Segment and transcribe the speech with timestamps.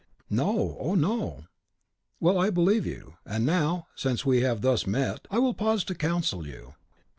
[0.31, 1.43] "No; oh, no!"
[2.19, 3.17] "Well, I believe you.
[3.23, 6.73] And now, since we have thus met, I will pause to counsel you.